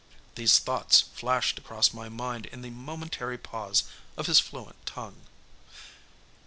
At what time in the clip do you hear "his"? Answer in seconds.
4.25-4.39